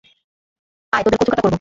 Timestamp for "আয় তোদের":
0.93-1.17